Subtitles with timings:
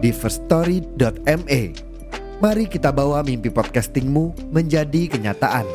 [0.00, 1.62] di firststory.me.
[2.40, 5.68] Mari kita bawa mimpi podcastingmu menjadi kenyataan.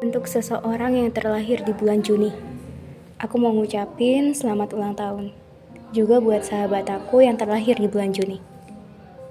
[0.00, 2.32] Untuk seseorang yang terlahir di bulan Juni,
[3.20, 5.36] aku mau ngucapin selamat ulang tahun.
[5.92, 8.40] Juga buat sahabat aku yang terlahir di bulan Juni.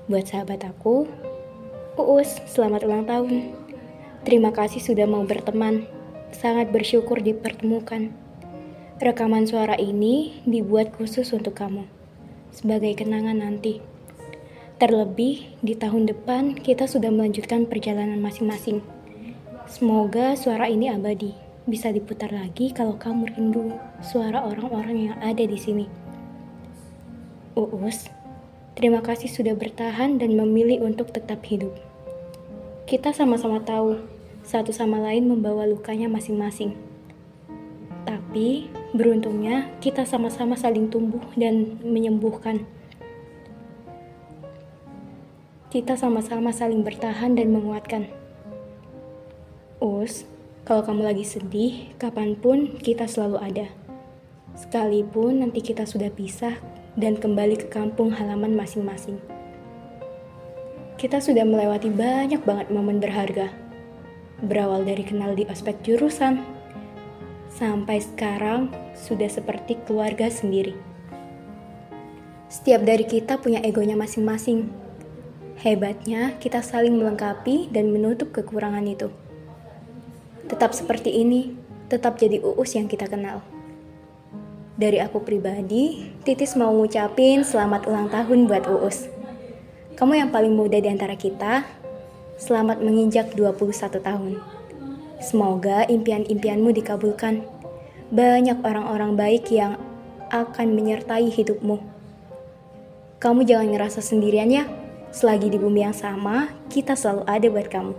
[0.06, 1.09] Buat sahabat aku,
[1.98, 3.66] Uus, selamat ulang tahun.
[4.27, 5.88] Terima kasih sudah mau berteman.
[6.36, 8.11] Sangat bersyukur dipertemukan.
[9.00, 11.88] Rekaman suara ini dibuat khusus untuk kamu,
[12.52, 13.80] sebagai kenangan nanti.
[14.83, 18.83] Terlebih, di tahun depan kita sudah melanjutkan perjalanan masing-masing.
[19.64, 21.31] Semoga suara ini abadi,
[21.64, 25.88] bisa diputar lagi kalau kamu rindu suara orang-orang yang ada di sini.
[27.55, 28.11] Uus,
[28.75, 31.72] terima kasih sudah bertahan dan memilih untuk tetap hidup.
[32.92, 34.17] Kita sama-sama tahu
[34.48, 36.72] satu sama lain membawa lukanya masing-masing.
[38.08, 42.64] Tapi beruntungnya kita sama-sama saling tumbuh dan menyembuhkan.
[45.67, 48.08] Kita sama-sama saling bertahan dan menguatkan.
[49.84, 50.23] Us,
[50.64, 53.67] kalau kamu lagi sedih, kapan pun kita selalu ada.
[54.56, 56.56] Sekalipun nanti kita sudah pisah
[56.95, 59.20] dan kembali ke kampung halaman masing-masing.
[60.95, 63.67] Kita sudah melewati banyak banget momen berharga
[64.43, 66.41] berawal dari kenal di ospek jurusan,
[67.57, 70.77] sampai sekarang sudah seperti keluarga sendiri.
[72.47, 74.71] Setiap dari kita punya egonya masing-masing.
[75.58, 79.09] Hebatnya, kita saling melengkapi dan menutup kekurangan itu.
[80.47, 81.58] Tetap seperti ini,
[81.89, 83.42] tetap jadi uus yang kita kenal.
[84.77, 89.09] Dari aku pribadi, Titis mau ngucapin selamat ulang tahun buat uus.
[89.97, 91.65] Kamu yang paling muda di antara kita,
[92.37, 94.37] Selamat menginjak 21 tahun.
[95.17, 97.42] Semoga impian-impianmu dikabulkan.
[98.14, 99.81] Banyak orang-orang baik yang
[100.30, 101.81] akan menyertai hidupmu.
[103.17, 104.70] Kamu jangan ngerasa sendirian ya.
[105.09, 107.93] Selagi di bumi yang sama, kita selalu ada buat kamu.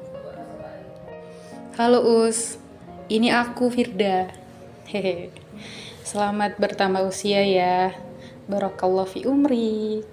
[1.75, 2.63] Halo Us,
[3.11, 4.31] ini aku Firda.
[4.87, 5.35] Hehe.
[6.07, 7.91] Selamat bertambah usia ya.
[8.47, 10.07] Barakallah fi umri.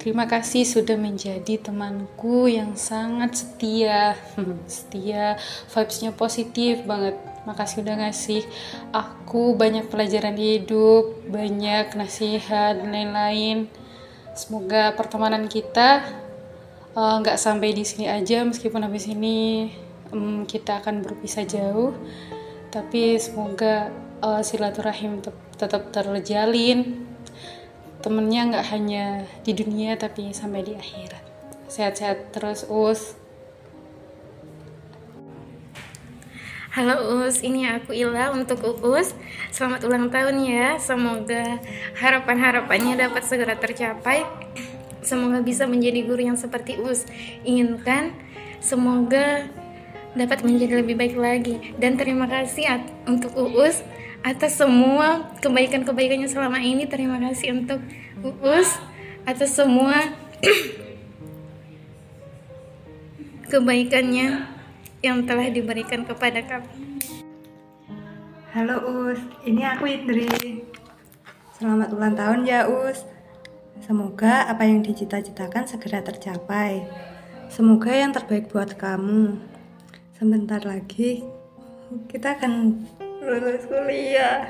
[0.00, 4.16] Terima kasih sudah menjadi temanku yang sangat setia,
[4.64, 5.36] setia,
[5.68, 7.20] vibesnya positif banget.
[7.44, 8.40] Makasih udah ngasih
[8.96, 13.68] aku banyak pelajaran hidup, banyak nasihat dan lain-lain.
[14.32, 16.08] Semoga pertemanan kita
[16.96, 19.68] eh, nggak uh, sampai di sini aja, meskipun habis ini
[20.16, 21.92] um, kita akan berpisah jauh.
[22.72, 23.92] Tapi semoga
[24.24, 25.20] uh, silaturahim
[25.60, 27.09] tetap terjalin
[28.00, 29.04] temennya nggak hanya
[29.44, 31.22] di dunia tapi sampai di akhirat
[31.68, 33.16] sehat-sehat terus us
[36.70, 39.10] Halo Us, ini aku Ila untuk Us.
[39.50, 40.78] Selamat ulang tahun ya.
[40.78, 41.58] Semoga
[41.98, 44.22] harapan-harapannya dapat segera tercapai.
[45.02, 47.10] Semoga bisa menjadi guru yang seperti Us
[47.42, 48.14] inginkan.
[48.62, 49.50] Semoga
[50.14, 51.74] dapat menjadi lebih baik lagi.
[51.74, 53.82] Dan terima kasih untuk Us
[54.20, 56.84] atas semua kebaikan-kebaikannya selama ini.
[56.84, 57.80] Terima kasih untuk
[58.20, 58.76] Uus
[59.24, 59.96] atas semua
[63.52, 64.44] kebaikannya
[65.00, 67.00] yang telah diberikan kepada kami.
[68.52, 70.28] Halo Us, ini aku Indri.
[71.56, 73.06] Selamat ulang tahun ya Us.
[73.80, 76.84] Semoga apa yang dicita-citakan segera tercapai.
[77.48, 79.40] Semoga yang terbaik buat kamu.
[80.20, 81.24] Sebentar lagi
[82.12, 82.84] kita akan
[83.20, 84.48] lulus kuliah.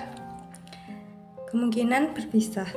[1.51, 2.71] Kemungkinan berpisah.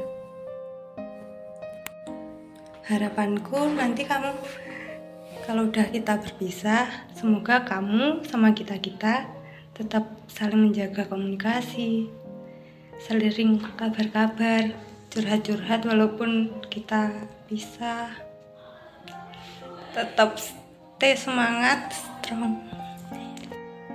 [2.84, 4.34] Harapanku nanti kamu
[5.46, 9.28] kalau udah kita berpisah semoga kamu sama kita kita
[9.76, 12.12] tetap saling menjaga komunikasi
[13.00, 14.72] seliring kabar-kabar
[15.12, 18.12] curhat-curhat walaupun kita bisa
[19.96, 22.83] tetap stay semangat strong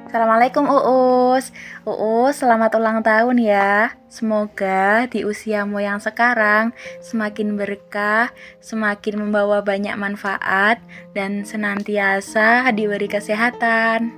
[0.08, 1.52] Assalamualaikum Uus.
[1.84, 3.92] Uus selamat ulang tahun ya.
[4.08, 6.72] Semoga di usiamu yang sekarang
[7.04, 8.32] Semakin berkah
[8.64, 10.80] Semakin membawa banyak manfaat
[11.12, 14.16] Dan senantiasa diberi kesehatan.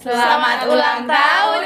[0.00, 1.62] Selamat ulang tahun